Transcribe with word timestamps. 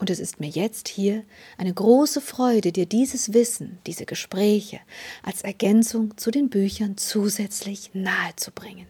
Und 0.00 0.08
es 0.08 0.18
ist 0.18 0.40
mir 0.40 0.48
jetzt 0.48 0.88
hier 0.88 1.24
eine 1.58 1.74
große 1.74 2.22
Freude, 2.22 2.72
dir 2.72 2.86
dieses 2.86 3.34
Wissen, 3.34 3.78
diese 3.86 4.06
Gespräche 4.06 4.80
als 5.22 5.42
Ergänzung 5.42 6.16
zu 6.16 6.30
den 6.30 6.48
Büchern 6.48 6.96
zusätzlich 6.96 7.90
nahezubringen. 7.92 8.86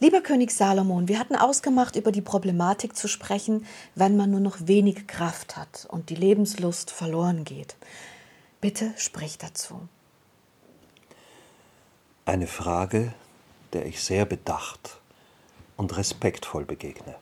Lieber 0.00 0.20
König 0.20 0.50
Salomon, 0.50 1.08
wir 1.08 1.18
hatten 1.18 1.34
ausgemacht, 1.34 1.96
über 1.96 2.12
die 2.12 2.20
Problematik 2.20 2.94
zu 2.94 3.08
sprechen, 3.08 3.64
wenn 3.94 4.18
man 4.18 4.30
nur 4.30 4.40
noch 4.40 4.66
wenig 4.66 5.06
Kraft 5.06 5.56
hat 5.56 5.86
und 5.88 6.10
die 6.10 6.14
Lebenslust 6.14 6.90
verloren 6.90 7.44
geht. 7.44 7.76
Bitte 8.60 8.92
sprich 8.98 9.38
dazu. 9.38 9.88
Eine 12.26 12.48
Frage, 12.48 13.14
der 13.72 13.86
ich 13.86 14.02
sehr 14.02 14.26
bedacht 14.26 15.00
und 15.78 15.96
respektvoll 15.96 16.66
begegne. 16.66 17.14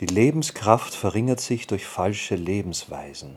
Die 0.00 0.06
Lebenskraft 0.06 0.94
verringert 0.94 1.40
sich 1.40 1.66
durch 1.66 1.84
falsche 1.84 2.34
Lebensweisen, 2.34 3.36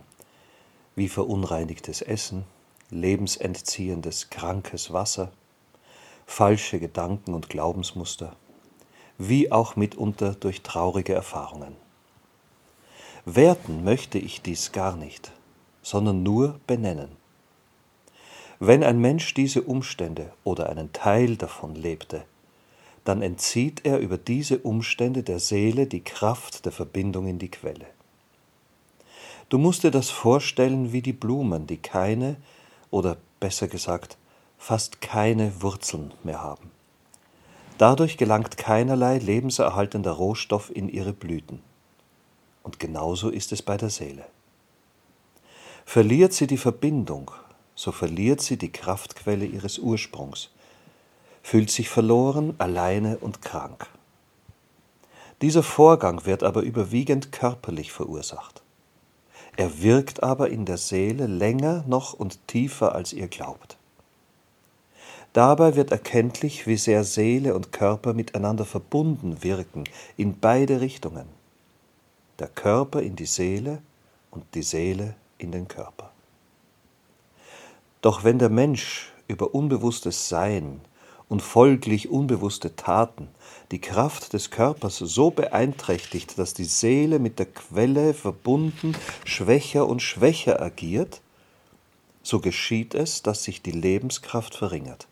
wie 0.96 1.10
verunreinigtes 1.10 2.02
Essen, 2.02 2.46
lebensentziehendes, 2.90 4.30
krankes 4.30 4.94
Wasser, 4.94 5.34
falsche 6.26 6.80
Gedanken 6.80 7.34
und 7.34 7.50
Glaubensmuster, 7.50 8.38
wie 9.18 9.52
auch 9.52 9.76
mitunter 9.76 10.36
durch 10.36 10.62
traurige 10.62 11.14
Erfahrungen. 11.14 11.76
Werten 13.26 13.84
möchte 13.84 14.18
ich 14.18 14.42
dies 14.42 14.72
gar 14.72 14.96
nicht, 14.96 15.34
sondern 15.82 16.24
nur 16.24 16.62
benennen. 16.66 17.10
Wenn 18.60 18.86
ein 18.86 19.00
Mensch 19.00 19.34
diese 19.34 19.64
Umstände 19.64 20.32
oder 20.46 20.70
einen 20.70 20.94
Teil 20.94 21.36
davon 21.36 21.76
lebte, 21.76 22.24
dann 23.04 23.22
entzieht 23.22 23.86
er 23.86 24.00
über 24.00 24.18
diese 24.18 24.60
Umstände 24.60 25.24
der 25.24 25.40
Seele 25.40 25.88
die 25.88 26.04
Kraft 26.04 26.66
der 26.66 26.72
Verbindung 26.72 27.28
in 27.28 27.40
die 27.40 27.52
Quelle. 27.52 27.86
Du 29.50 29.58
musst 29.58 29.84
dir 29.84 29.92
das 29.92 30.10
vorstellen 30.10 30.94
wie 30.94 31.02
die 31.02 31.14
Blumen, 31.14 31.68
die 31.68 31.78
keine 31.78 32.38
oder 32.90 33.18
besser 33.40 33.68
gesagt 33.68 34.18
fast 34.64 35.02
keine 35.02 35.62
Wurzeln 35.62 36.14
mehr 36.24 36.42
haben. 36.42 36.72
Dadurch 37.78 38.16
gelangt 38.16 38.56
keinerlei 38.56 39.18
lebenserhaltender 39.18 40.12
Rohstoff 40.12 40.74
in 40.74 40.88
ihre 40.88 41.12
Blüten. 41.12 41.60
Und 42.64 42.80
genauso 42.80 43.30
ist 43.30 43.52
es 43.52 43.62
bei 43.62 43.76
der 43.76 43.90
Seele. 43.90 44.24
Verliert 45.86 46.32
sie 46.32 46.48
die 46.48 46.58
Verbindung, 46.58 47.32
so 47.76 47.92
verliert 47.92 48.40
sie 48.40 48.56
die 48.56 48.72
Kraftquelle 48.72 49.46
ihres 49.46 49.80
Ursprungs, 49.80 50.50
fühlt 51.44 51.70
sich 51.70 51.90
verloren, 51.90 52.56
alleine 52.58 53.18
und 53.18 53.42
krank. 53.44 53.86
Dieser 55.42 55.62
Vorgang 55.62 56.26
wird 56.26 56.42
aber 56.42 56.62
überwiegend 56.62 57.32
körperlich 57.32 57.92
verursacht. 57.92 58.64
Er 59.58 59.84
wirkt 59.84 60.24
aber 60.24 60.50
in 60.50 60.66
der 60.66 60.78
Seele 60.78 61.28
länger 61.28 61.84
noch 61.86 62.14
und 62.14 62.48
tiefer, 62.48 62.96
als 62.96 63.14
ihr 63.14 63.28
glaubt. 63.28 63.78
Dabei 65.34 65.76
wird 65.76 65.92
erkenntlich, 65.92 66.66
wie 66.66 66.78
sehr 66.78 67.04
Seele 67.04 67.56
und 67.56 67.72
Körper 67.72 68.14
miteinander 68.14 68.66
verbunden 68.66 69.44
wirken, 69.44 69.84
in 70.16 70.40
beide 70.40 70.80
Richtungen. 70.80 71.26
Der 72.40 72.48
Körper 72.48 73.02
in 73.02 73.16
die 73.16 73.26
Seele 73.26 73.82
und 74.32 74.44
die 74.54 74.64
Seele 74.64 75.16
in 75.38 75.52
den 75.52 75.68
Körper. 75.68 76.12
Doch 78.02 78.24
wenn 78.24 78.40
der 78.40 78.50
Mensch 78.50 79.12
über 79.28 79.54
unbewusstes 79.54 80.30
Sein 80.30 80.82
und 81.30 81.42
folglich 81.42 82.10
unbewusste 82.10 82.76
Taten 82.76 83.30
die 83.72 83.82
Kraft 83.82 84.34
des 84.34 84.52
Körpers 84.52 84.98
so 84.98 85.32
beeinträchtigt, 85.32 86.38
dass 86.38 86.54
die 86.54 86.66
Seele 86.66 87.18
mit 87.18 87.40
der 87.40 87.48
Quelle 87.48 88.14
verbunden 88.14 88.96
schwächer 89.26 89.88
und 89.88 90.02
schwächer 90.02 90.62
agiert, 90.62 91.22
so 92.22 92.40
geschieht 92.40 92.94
es, 92.94 93.24
dass 93.24 93.44
sich 93.44 93.62
die 93.62 93.72
Lebenskraft 93.72 94.56
verringert. 94.56 95.08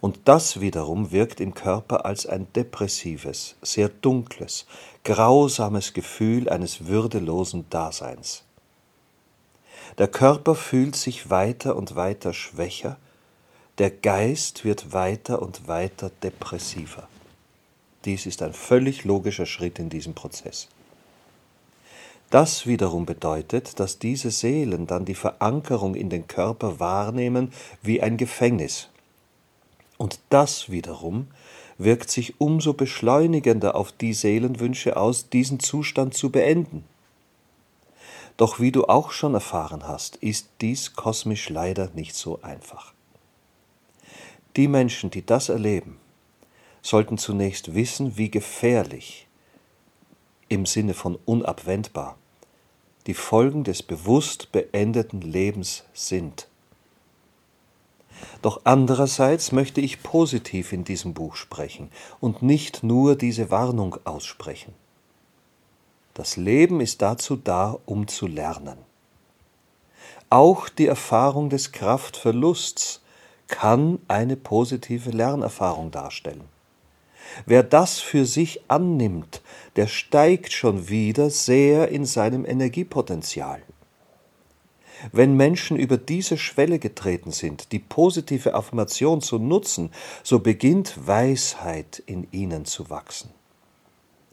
Und 0.00 0.20
das 0.24 0.60
wiederum 0.60 1.12
wirkt 1.12 1.40
im 1.40 1.54
Körper 1.54 2.04
als 2.04 2.26
ein 2.26 2.46
depressives, 2.54 3.56
sehr 3.62 3.88
dunkles, 3.88 4.66
grausames 5.04 5.94
Gefühl 5.94 6.48
eines 6.48 6.86
würdelosen 6.86 7.70
Daseins. 7.70 8.42
Der 9.96 10.08
Körper 10.08 10.54
fühlt 10.54 10.96
sich 10.96 11.30
weiter 11.30 11.76
und 11.76 11.96
weiter 11.96 12.34
schwächer, 12.34 12.98
der 13.78 13.90
Geist 13.90 14.64
wird 14.64 14.92
weiter 14.92 15.40
und 15.40 15.68
weiter 15.68 16.10
depressiver. 16.22 17.08
Dies 18.04 18.26
ist 18.26 18.42
ein 18.42 18.52
völlig 18.52 19.04
logischer 19.04 19.46
Schritt 19.46 19.78
in 19.78 19.88
diesem 19.88 20.14
Prozess. 20.14 20.68
Das 22.30 22.66
wiederum 22.66 23.06
bedeutet, 23.06 23.78
dass 23.78 23.98
diese 23.98 24.30
Seelen 24.30 24.86
dann 24.86 25.04
die 25.04 25.14
Verankerung 25.14 25.94
in 25.94 26.10
den 26.10 26.26
Körper 26.26 26.80
wahrnehmen 26.80 27.52
wie 27.80 28.02
ein 28.02 28.16
Gefängnis. 28.16 28.88
Und 29.96 30.18
das 30.28 30.70
wiederum 30.70 31.28
wirkt 31.78 32.10
sich 32.10 32.40
umso 32.40 32.74
beschleunigender 32.74 33.76
auf 33.76 33.92
die 33.92 34.12
Seelenwünsche 34.12 34.96
aus, 34.96 35.30
diesen 35.30 35.60
Zustand 35.60 36.14
zu 36.14 36.30
beenden. 36.30 36.84
Doch 38.36 38.60
wie 38.60 38.72
du 38.72 38.86
auch 38.86 39.12
schon 39.12 39.34
erfahren 39.34 39.86
hast, 39.86 40.16
ist 40.16 40.48
dies 40.60 40.94
kosmisch 40.94 41.48
leider 41.48 41.90
nicht 41.94 42.14
so 42.14 42.42
einfach. 42.42 42.92
Die 44.58 44.66
Menschen, 44.66 45.10
die 45.10 45.24
das 45.24 45.50
erleben, 45.50 46.00
sollten 46.82 47.16
zunächst 47.16 47.76
wissen, 47.76 48.16
wie 48.16 48.28
gefährlich 48.28 49.28
im 50.48 50.66
Sinne 50.66 50.94
von 50.94 51.16
unabwendbar 51.26 52.18
die 53.06 53.14
Folgen 53.14 53.62
des 53.62 53.84
bewusst 53.84 54.50
beendeten 54.50 55.20
Lebens 55.20 55.84
sind. 55.92 56.48
Doch 58.42 58.62
andererseits 58.64 59.52
möchte 59.52 59.80
ich 59.80 60.02
positiv 60.02 60.72
in 60.72 60.82
diesem 60.82 61.14
Buch 61.14 61.36
sprechen 61.36 61.92
und 62.18 62.42
nicht 62.42 62.82
nur 62.82 63.14
diese 63.14 63.52
Warnung 63.52 63.96
aussprechen. 64.04 64.74
Das 66.14 66.36
Leben 66.36 66.80
ist 66.80 67.00
dazu 67.00 67.36
da, 67.36 67.78
um 67.86 68.08
zu 68.08 68.26
lernen. 68.26 68.78
Auch 70.30 70.68
die 70.68 70.86
Erfahrung 70.86 71.48
des 71.48 71.70
Kraftverlusts 71.70 73.02
kann 73.48 73.98
eine 74.08 74.36
positive 74.36 75.10
Lernerfahrung 75.10 75.90
darstellen. 75.90 76.44
Wer 77.46 77.62
das 77.62 77.98
für 77.98 78.24
sich 78.24 78.60
annimmt, 78.68 79.42
der 79.76 79.86
steigt 79.86 80.52
schon 80.52 80.88
wieder 80.88 81.30
sehr 81.30 81.88
in 81.88 82.04
seinem 82.04 82.44
Energiepotenzial. 82.44 83.62
Wenn 85.12 85.36
Menschen 85.36 85.76
über 85.76 85.96
diese 85.96 86.36
Schwelle 86.38 86.78
getreten 86.78 87.30
sind, 87.30 87.70
die 87.72 87.78
positive 87.78 88.54
Affirmation 88.54 89.20
zu 89.20 89.38
nutzen, 89.38 89.90
so 90.24 90.40
beginnt 90.40 91.06
Weisheit 91.06 92.02
in 92.06 92.26
ihnen 92.32 92.64
zu 92.64 92.90
wachsen. 92.90 93.30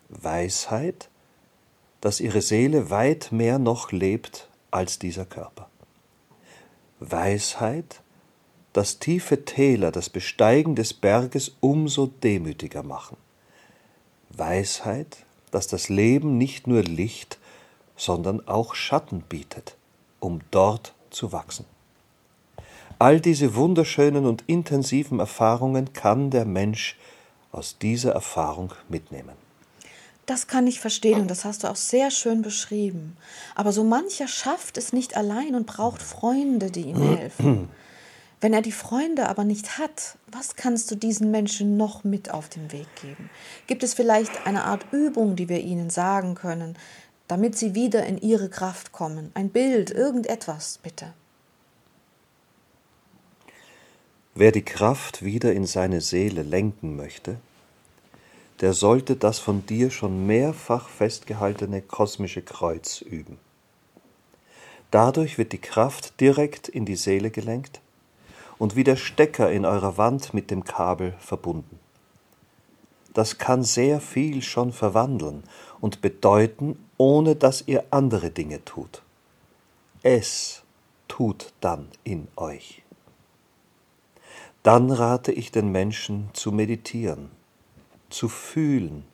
Weisheit, 0.09 1.09
dass 2.01 2.19
ihre 2.19 2.41
Seele 2.41 2.89
weit 2.89 3.31
mehr 3.31 3.59
noch 3.59 3.91
lebt 3.91 4.47
als 4.71 4.97
dieser 4.97 5.25
Körper. 5.25 5.69
Weisheit, 6.99 8.01
dass 8.75 8.99
tiefe 8.99 9.45
Täler 9.45 9.89
das 9.89 10.09
Besteigen 10.09 10.75
des 10.75 10.93
Berges 10.93 11.55
umso 11.61 12.07
demütiger 12.07 12.83
machen. 12.83 13.15
Weisheit, 14.31 15.19
dass 15.49 15.67
das 15.67 15.87
Leben 15.87 16.37
nicht 16.37 16.67
nur 16.67 16.83
Licht, 16.83 17.39
sondern 17.95 18.45
auch 18.49 18.75
Schatten 18.75 19.21
bietet, 19.21 19.77
um 20.19 20.41
dort 20.51 20.93
zu 21.09 21.31
wachsen. 21.31 21.63
All 22.99 23.21
diese 23.21 23.55
wunderschönen 23.55 24.25
und 24.25 24.43
intensiven 24.45 25.21
Erfahrungen 25.21 25.93
kann 25.93 26.29
der 26.29 26.43
Mensch 26.43 26.97
aus 27.53 27.77
dieser 27.77 28.11
Erfahrung 28.11 28.73
mitnehmen. 28.89 29.37
Das 30.25 30.47
kann 30.47 30.67
ich 30.67 30.81
verstehen 30.81 31.21
und 31.21 31.31
das 31.31 31.45
hast 31.45 31.63
du 31.63 31.69
auch 31.69 31.77
sehr 31.77 32.11
schön 32.11 32.41
beschrieben. 32.41 33.15
Aber 33.55 33.71
so 33.71 33.85
mancher 33.85 34.27
schafft 34.27 34.77
es 34.77 34.91
nicht 34.91 35.15
allein 35.15 35.55
und 35.55 35.65
braucht 35.65 36.01
Freunde, 36.01 36.71
die 36.71 36.87
ihm 36.87 37.01
helfen. 37.17 37.69
Wenn 38.45 38.53
er 38.53 38.61
die 38.61 38.71
Freunde 38.71 39.27
aber 39.27 39.43
nicht 39.43 39.79
hat, 39.79 40.19
was 40.27 40.55
kannst 40.55 40.91
du 40.91 40.95
diesen 40.95 41.31
Menschen 41.31 41.77
noch 41.77 42.03
mit 42.03 42.29
auf 42.29 42.47
den 42.47 42.71
Weg 42.71 42.85
geben? 43.01 43.31
Gibt 43.65 43.81
es 43.81 43.95
vielleicht 43.95 44.45
eine 44.45 44.65
Art 44.65 44.85
Übung, 44.91 45.35
die 45.35 45.49
wir 45.49 45.61
ihnen 45.61 45.89
sagen 45.89 46.35
können, 46.35 46.77
damit 47.27 47.57
sie 47.57 47.73
wieder 47.73 48.05
in 48.05 48.19
ihre 48.19 48.47
Kraft 48.49 48.91
kommen? 48.91 49.31
Ein 49.33 49.49
Bild, 49.49 49.89
irgendetwas, 49.89 50.77
bitte. 50.83 51.11
Wer 54.35 54.51
die 54.51 54.61
Kraft 54.61 55.25
wieder 55.25 55.51
in 55.51 55.65
seine 55.65 55.99
Seele 55.99 56.43
lenken 56.43 56.95
möchte, 56.95 57.37
der 58.61 58.73
sollte 58.73 59.15
das 59.15 59.39
von 59.39 59.65
dir 59.65 59.89
schon 59.89 60.27
mehrfach 60.27 60.87
festgehaltene 60.87 61.81
kosmische 61.81 62.43
Kreuz 62.43 63.01
üben. 63.01 63.39
Dadurch 64.91 65.39
wird 65.39 65.51
die 65.51 65.57
Kraft 65.57 66.21
direkt 66.21 66.67
in 66.67 66.85
die 66.85 66.95
Seele 66.95 67.31
gelenkt 67.31 67.81
und 68.57 68.75
wie 68.75 68.83
der 68.83 68.95
Stecker 68.95 69.51
in 69.51 69.65
eurer 69.65 69.97
Wand 69.97 70.33
mit 70.33 70.51
dem 70.51 70.63
Kabel 70.63 71.13
verbunden. 71.19 71.79
Das 73.13 73.37
kann 73.37 73.63
sehr 73.63 74.01
viel 74.01 74.41
schon 74.41 74.73
verwandeln 74.73 75.43
und 75.79 76.01
bedeuten, 76.01 76.77
ohne 76.97 77.35
dass 77.35 77.63
ihr 77.67 77.85
andere 77.91 78.29
Dinge 78.29 78.63
tut. 78.65 79.03
Es 80.03 80.63
tut 81.07 81.53
dann 81.61 81.87
in 82.03 82.27
euch. 82.35 82.83
Dann 84.63 84.91
rate 84.91 85.31
ich 85.31 85.51
den 85.51 85.71
Menschen 85.71 86.29
zu 86.33 86.51
meditieren, 86.51 87.29
zu 88.09 88.27
fühlen, 88.27 89.05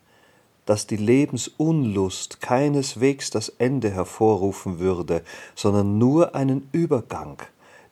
dass 0.65 0.87
die 0.87 0.97
Lebensunlust 0.97 2.39
keineswegs 2.39 3.29
das 3.29 3.49
Ende 3.49 3.89
hervorrufen 3.89 4.79
würde, 4.79 5.23
sondern 5.53 5.97
nur 5.97 6.33
einen 6.35 6.69
Übergang, 6.71 7.37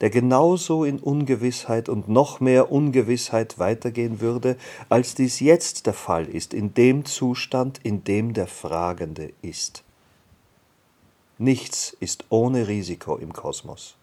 der 0.01 0.09
genauso 0.09 0.83
in 0.83 0.99
Ungewissheit 0.99 1.89
und 1.89 2.07
noch 2.07 2.39
mehr 2.39 2.71
Ungewissheit 2.71 3.59
weitergehen 3.59 4.21
würde, 4.21 4.57
als 4.87 5.15
dies 5.15 5.39
jetzt 5.39 5.85
der 5.85 5.93
Fall 5.93 6.25
ist, 6.27 6.53
in 6.53 6.73
dem 6.73 7.05
Zustand, 7.05 7.79
in 7.83 8.03
dem 8.03 8.33
der 8.33 8.47
Fragende 8.47 9.33
ist. 9.41 9.83
Nichts 11.37 11.95
ist 11.99 12.25
ohne 12.29 12.67
Risiko 12.67 13.17
im 13.17 13.33
Kosmos 13.33 13.95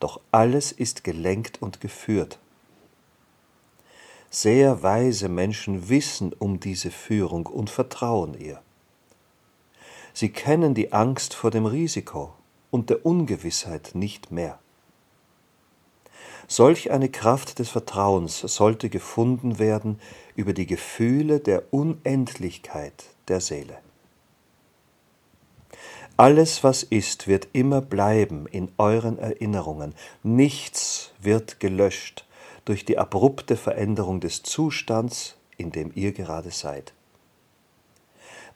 doch 0.00 0.18
alles 0.32 0.72
ist 0.72 1.04
gelenkt 1.04 1.62
und 1.62 1.80
geführt. 1.80 2.38
Sehr 4.30 4.82
weise 4.82 5.28
Menschen 5.28 5.88
wissen 5.88 6.32
um 6.32 6.58
diese 6.58 6.90
Führung 6.90 7.46
und 7.46 7.68
vertrauen 7.68 8.34
ihr. 8.38 8.62
Sie 10.14 10.30
kennen 10.30 10.74
die 10.74 10.92
Angst 10.92 11.34
vor 11.34 11.50
dem 11.50 11.66
Risiko 11.66 12.32
und 12.70 12.90
der 12.90 13.04
Ungewissheit 13.04 13.90
nicht 13.94 14.32
mehr. 14.32 14.58
Solch 16.52 16.90
eine 16.90 17.08
Kraft 17.08 17.60
des 17.60 17.68
Vertrauens 17.68 18.40
sollte 18.40 18.90
gefunden 18.90 19.60
werden 19.60 20.00
über 20.34 20.52
die 20.52 20.66
Gefühle 20.66 21.38
der 21.38 21.72
Unendlichkeit 21.72 23.04
der 23.28 23.40
Seele. 23.40 23.78
Alles, 26.16 26.64
was 26.64 26.82
ist, 26.82 27.28
wird 27.28 27.46
immer 27.52 27.80
bleiben 27.80 28.48
in 28.48 28.72
euren 28.78 29.16
Erinnerungen. 29.20 29.94
Nichts 30.24 31.12
wird 31.20 31.60
gelöscht 31.60 32.26
durch 32.64 32.84
die 32.84 32.98
abrupte 32.98 33.56
Veränderung 33.56 34.18
des 34.18 34.42
Zustands, 34.42 35.36
in 35.56 35.70
dem 35.70 35.92
ihr 35.94 36.10
gerade 36.10 36.50
seid. 36.50 36.94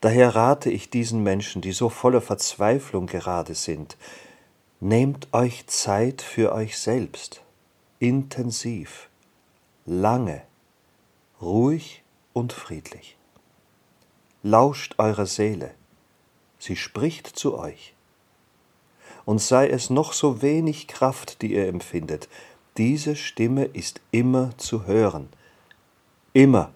Daher 0.01 0.35
rate 0.35 0.69
ich 0.69 0.91
diesen 0.91 1.23
Menschen, 1.23 1.63
die 1.63 1.71
so 1.71 1.89
voller 1.91 2.21
Verzweiflung 2.21 3.07
gerade 3.07 3.55
sind, 3.55 3.97
nehmt 4.81 5.29
euch 5.33 5.69
Zeit 5.69 6.23
für 6.23 6.53
euch 6.53 6.77
selbst, 6.77 7.44
intensiv, 7.99 9.09
lange, 9.87 10.43
ruhig 11.41 12.03
und 12.33 12.53
friedlich. 12.53 13.17
Lauscht 14.43 14.95
eurer 14.99 15.27
Seele, 15.27 15.75
sie 16.59 16.77
spricht 16.77 17.27
zu 17.27 17.59
euch. 17.59 17.95
Und 19.25 19.41
sei 19.41 19.69
es 19.69 19.89
noch 19.89 20.13
so 20.13 20.43
wenig 20.43 20.87
Kraft, 20.87 21.41
die 21.41 21.55
ihr 21.55 21.67
empfindet, 21.67 22.29
diese 22.77 23.17
Stimme 23.17 23.65
ist 23.65 24.01
immer 24.11 24.57
zu 24.59 24.87
hören. 24.87 25.29
Immer. 26.33 26.73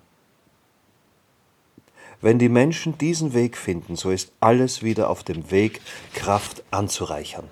Wenn 2.20 2.38
die 2.38 2.48
Menschen 2.48 2.96
diesen 2.98 3.34
Weg 3.34 3.56
finden, 3.56 3.96
so 3.96 4.10
ist 4.10 4.32
alles 4.40 4.82
wieder 4.82 5.10
auf 5.10 5.22
dem 5.24 5.50
Weg, 5.50 5.80
Kraft 6.14 6.64
anzureichern. 6.70 7.48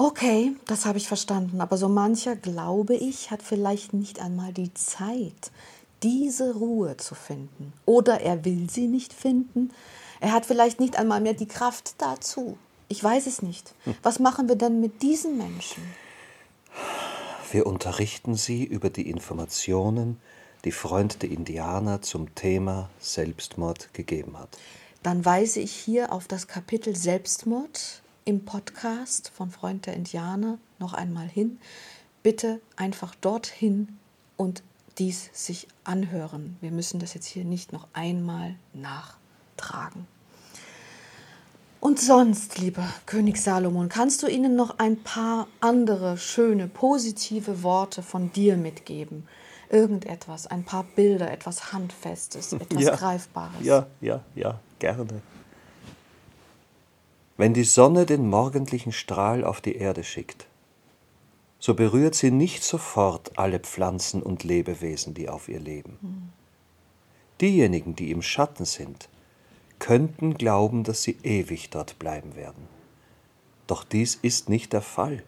Okay, 0.00 0.54
das 0.66 0.86
habe 0.86 0.98
ich 0.98 1.08
verstanden. 1.08 1.60
Aber 1.60 1.76
so 1.76 1.88
mancher, 1.88 2.36
glaube 2.36 2.94
ich, 2.94 3.32
hat 3.32 3.42
vielleicht 3.42 3.94
nicht 3.94 4.20
einmal 4.20 4.52
die 4.52 4.72
Zeit, 4.72 5.50
diese 6.04 6.54
Ruhe 6.54 6.96
zu 6.96 7.16
finden. 7.16 7.72
Oder 7.84 8.20
er 8.20 8.44
will 8.44 8.70
sie 8.70 8.86
nicht 8.86 9.12
finden, 9.12 9.72
er 10.20 10.32
hat 10.32 10.46
vielleicht 10.46 10.78
nicht 10.78 10.96
einmal 10.96 11.20
mehr 11.20 11.34
die 11.34 11.48
Kraft 11.48 11.94
dazu. 11.98 12.56
Ich 12.88 13.02
weiß 13.02 13.26
es 13.26 13.42
nicht. 13.42 13.74
Was 14.02 14.20
machen 14.20 14.48
wir 14.48 14.54
denn 14.54 14.80
mit 14.80 15.02
diesen 15.02 15.36
Menschen? 15.36 15.82
Wir 17.50 17.66
unterrichten 17.66 18.36
sie 18.36 18.64
über 18.64 18.90
die 18.90 19.10
Informationen, 19.10 20.20
die 20.64 20.72
Freund 20.72 21.22
der 21.22 21.30
Indianer 21.30 22.02
zum 22.02 22.34
Thema 22.36 22.88
Selbstmord 23.00 23.92
gegeben 23.94 24.38
hat. 24.38 24.58
Dann 25.02 25.24
weise 25.24 25.58
ich 25.58 25.72
hier 25.72 26.12
auf 26.12 26.28
das 26.28 26.46
Kapitel 26.46 26.94
Selbstmord 26.94 28.02
im 28.28 28.44
Podcast 28.44 29.30
von 29.34 29.50
Freund 29.50 29.86
der 29.86 29.94
Indianer 29.94 30.58
noch 30.78 30.92
einmal 30.92 31.26
hin. 31.26 31.58
Bitte 32.22 32.60
einfach 32.76 33.14
dorthin 33.14 33.96
und 34.36 34.62
dies 34.98 35.30
sich 35.32 35.66
anhören. 35.82 36.58
Wir 36.60 36.70
müssen 36.70 37.00
das 37.00 37.14
jetzt 37.14 37.24
hier 37.24 37.46
nicht 37.46 37.72
noch 37.72 37.88
einmal 37.94 38.56
nach 38.74 39.16
tragen. 39.56 40.06
Und 41.80 42.00
sonst, 42.00 42.58
lieber 42.58 42.86
König 43.06 43.40
Salomon, 43.40 43.88
kannst 43.88 44.22
du 44.22 44.26
ihnen 44.26 44.56
noch 44.56 44.78
ein 44.78 45.02
paar 45.02 45.46
andere 45.60 46.18
schöne, 46.18 46.68
positive 46.68 47.62
Worte 47.62 48.02
von 48.02 48.30
dir 48.32 48.58
mitgeben? 48.58 49.26
Irgendetwas, 49.70 50.46
ein 50.46 50.64
paar 50.64 50.84
Bilder, 50.84 51.32
etwas 51.32 51.72
Handfestes, 51.72 52.52
etwas 52.52 52.82
ja, 52.82 52.94
Greifbares. 52.94 53.64
Ja, 53.64 53.86
ja, 54.02 54.22
ja, 54.34 54.60
gerne. 54.78 55.22
Wenn 57.38 57.54
die 57.54 57.62
Sonne 57.62 58.04
den 58.04 58.28
morgendlichen 58.28 58.90
Strahl 58.90 59.44
auf 59.44 59.60
die 59.60 59.76
Erde 59.76 60.02
schickt, 60.02 60.48
so 61.60 61.74
berührt 61.74 62.16
sie 62.16 62.32
nicht 62.32 62.64
sofort 62.64 63.38
alle 63.38 63.60
Pflanzen 63.60 64.24
und 64.24 64.42
Lebewesen, 64.42 65.14
die 65.14 65.28
auf 65.28 65.48
ihr 65.48 65.60
leben. 65.60 66.32
Diejenigen, 67.40 67.94
die 67.94 68.10
im 68.10 68.22
Schatten 68.22 68.64
sind, 68.64 69.08
könnten 69.78 70.34
glauben, 70.34 70.82
dass 70.82 71.04
sie 71.04 71.16
ewig 71.22 71.70
dort 71.70 72.00
bleiben 72.00 72.34
werden. 72.34 72.66
Doch 73.68 73.84
dies 73.84 74.16
ist 74.16 74.48
nicht 74.48 74.72
der 74.72 74.82
Fall. 74.82 75.22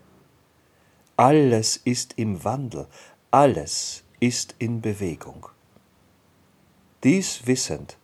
Alles 1.16 1.76
ist 1.76 2.18
im 2.18 2.42
Wandel, 2.42 2.88
alles 3.30 4.02
ist 4.18 4.56
in 4.58 4.80
Bewegung. 4.80 5.46
Dies 7.04 7.46
wissend 7.46 7.98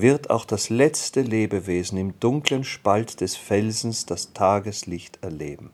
wird 0.00 0.30
auch 0.30 0.44
das 0.44 0.70
letzte 0.70 1.22
Lebewesen 1.22 1.98
im 1.98 2.18
dunklen 2.20 2.64
Spalt 2.64 3.20
des 3.20 3.36
Felsens 3.36 4.06
das 4.06 4.32
Tageslicht 4.32 5.22
erleben. 5.22 5.70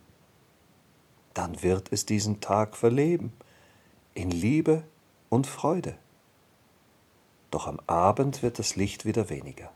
Dann 1.32 1.62
wird 1.62 1.88
es 1.92 2.06
diesen 2.06 2.40
Tag 2.40 2.76
verleben, 2.76 3.32
in 4.14 4.30
Liebe 4.30 4.84
und 5.28 5.46
Freude. 5.46 5.96
Doch 7.50 7.66
am 7.66 7.80
Abend 7.86 8.42
wird 8.42 8.58
das 8.58 8.76
Licht 8.76 9.04
wieder 9.04 9.30
weniger 9.30 9.70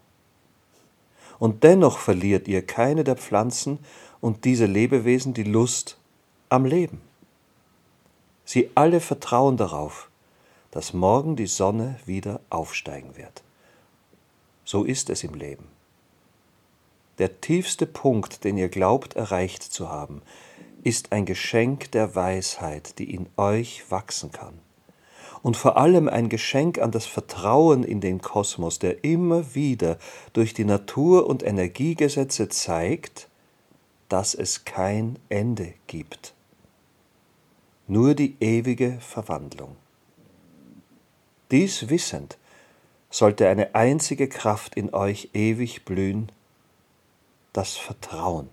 und 1.38 1.62
dennoch 1.62 1.98
verliert 1.98 2.48
ihr 2.48 2.64
keine 2.64 3.04
der 3.04 3.16
Pflanzen 3.16 3.78
und 4.20 4.44
diese 4.44 4.66
Lebewesen 4.66 5.34
die 5.34 5.44
Lust 5.44 5.98
am 6.48 6.64
Leben. 6.64 7.00
Sie 8.44 8.70
alle 8.74 9.00
vertrauen 9.00 9.56
darauf, 9.56 10.10
dass 10.70 10.92
morgen 10.92 11.36
die 11.36 11.46
Sonne 11.46 11.96
wieder 12.06 12.40
aufsteigen 12.50 13.16
wird. 13.16 13.42
So 14.68 14.84
ist 14.84 15.08
es 15.08 15.24
im 15.24 15.32
Leben. 15.32 15.64
Der 17.16 17.40
tiefste 17.40 17.86
Punkt, 17.86 18.44
den 18.44 18.58
ihr 18.58 18.68
glaubt 18.68 19.16
erreicht 19.16 19.62
zu 19.62 19.88
haben, 19.88 20.20
ist 20.84 21.10
ein 21.10 21.24
Geschenk 21.24 21.90
der 21.92 22.14
Weisheit, 22.14 22.98
die 22.98 23.14
in 23.14 23.30
euch 23.38 23.90
wachsen 23.90 24.30
kann 24.30 24.58
und 25.42 25.56
vor 25.56 25.78
allem 25.78 26.06
ein 26.06 26.28
Geschenk 26.28 26.80
an 26.80 26.90
das 26.90 27.06
Vertrauen 27.06 27.82
in 27.82 28.02
den 28.02 28.20
Kosmos, 28.20 28.78
der 28.78 29.04
immer 29.04 29.54
wieder 29.54 29.96
durch 30.34 30.52
die 30.52 30.66
Natur- 30.66 31.26
und 31.26 31.42
Energiegesetze 31.42 32.50
zeigt, 32.50 33.30
dass 34.10 34.34
es 34.34 34.66
kein 34.66 35.18
Ende 35.30 35.72
gibt. 35.86 36.34
Nur 37.86 38.14
die 38.14 38.36
ewige 38.40 38.98
Verwandlung. 39.00 39.76
Dies 41.50 41.88
wissend 41.88 42.36
sollte 43.10 43.48
eine 43.48 43.74
einzige 43.74 44.28
Kraft 44.28 44.74
in 44.74 44.94
euch 44.94 45.30
ewig 45.34 45.84
blühen, 45.84 46.30
das 47.52 47.76
Vertrauen. 47.76 48.48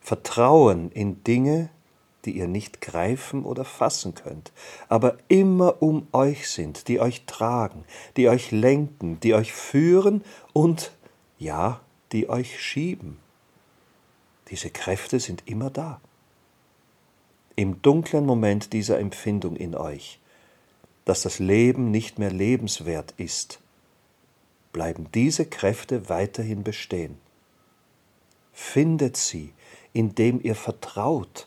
Vertrauen 0.00 0.90
in 0.92 1.22
Dinge, 1.24 1.70
die 2.24 2.32
ihr 2.32 2.48
nicht 2.48 2.80
greifen 2.80 3.44
oder 3.44 3.64
fassen 3.64 4.14
könnt, 4.14 4.52
aber 4.88 5.16
immer 5.28 5.80
um 5.80 6.08
euch 6.12 6.50
sind, 6.50 6.88
die 6.88 7.00
euch 7.00 7.24
tragen, 7.26 7.84
die 8.16 8.28
euch 8.28 8.50
lenken, 8.50 9.20
die 9.20 9.34
euch 9.34 9.52
führen 9.52 10.24
und, 10.52 10.92
ja, 11.38 11.80
die 12.12 12.28
euch 12.28 12.60
schieben. 12.60 13.18
Diese 14.48 14.70
Kräfte 14.70 15.20
sind 15.20 15.44
immer 15.46 15.70
da. 15.70 16.00
im 17.56 17.80
dunklen 17.82 18.26
Moment 18.26 18.72
dieser 18.74 19.00
Empfindung 19.00 19.56
in 19.56 19.74
euch, 19.74 20.20
dass 21.06 21.22
das 21.22 21.38
Leben 21.38 21.90
nicht 21.90 22.18
mehr 22.18 22.30
lebenswert 22.30 23.14
ist, 23.16 23.60
bleiben 24.72 25.06
diese 25.14 25.46
Kräfte 25.46 26.10
weiterhin 26.10 26.62
bestehen. 26.62 27.16
Findet 28.52 29.16
sie, 29.16 29.54
indem 29.94 30.40
ihr 30.42 30.54
vertraut. 30.54 31.46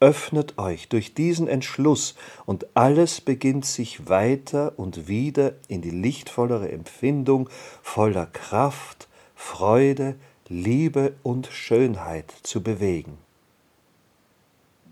Öffnet 0.00 0.56
euch 0.58 0.88
durch 0.88 1.14
diesen 1.14 1.48
Entschluss 1.48 2.14
und 2.46 2.66
alles 2.74 3.20
beginnt 3.20 3.66
sich 3.66 4.08
weiter 4.08 4.72
und 4.78 5.08
wieder 5.08 5.52
in 5.68 5.82
die 5.82 5.90
lichtvollere 5.90 6.70
Empfindung 6.70 7.50
voller 7.82 8.26
Kraft, 8.26 9.08
Freude, 9.34 10.14
Liebe 10.48 11.14
und 11.22 11.48
Schönheit 11.48 12.32
zu 12.42 12.62
bewegen. 12.62 13.18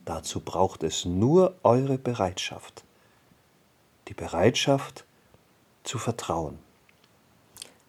Dazu 0.04 0.40
braucht 0.40 0.82
es 0.82 1.04
nur 1.04 1.54
eure 1.62 1.98
Bereitschaft, 1.98 2.84
die 4.08 4.14
Bereitschaft 4.14 5.04
zu 5.84 5.98
vertrauen. 5.98 6.58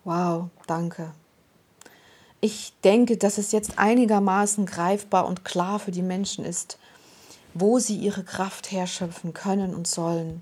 Wow, 0.03 0.49
danke. 0.67 1.13
Ich 2.41 2.73
denke, 2.83 3.17
dass 3.17 3.37
es 3.37 3.51
jetzt 3.53 3.79
einigermaßen 3.79 4.65
greifbar 4.65 5.25
und 5.25 5.45
klar 5.45 5.79
für 5.79 5.91
die 5.91 6.01
Menschen 6.01 6.43
ist, 6.43 6.77
wo 7.53 7.79
sie 7.79 7.95
ihre 7.97 8.23
Kraft 8.23 8.71
herschöpfen 8.71 9.33
können 9.33 9.73
und 9.73 9.87
sollen 9.87 10.41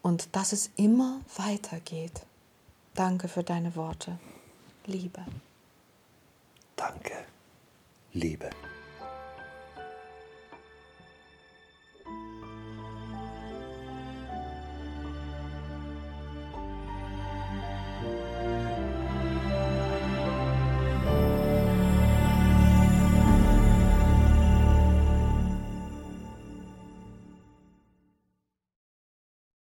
und 0.00 0.34
dass 0.36 0.52
es 0.52 0.70
immer 0.76 1.20
weitergeht. 1.36 2.22
Danke 2.94 3.28
für 3.28 3.42
deine 3.42 3.76
Worte. 3.76 4.18
Liebe. 4.86 5.24
Danke, 6.76 7.14
Liebe. 8.12 8.50